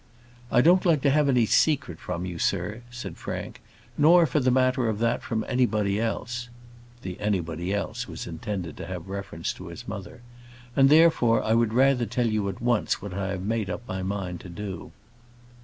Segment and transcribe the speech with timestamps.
[0.51, 3.61] "I don't like to have any secret from you, sir," said Frank;
[3.99, 6.49] "nor, for the matter of that, from anybody else"
[7.03, 10.23] the anybody else was intended to have reference to his mother
[10.75, 14.01] "and, therefore, I would rather tell you at once what I have made up my
[14.01, 14.91] mind to do."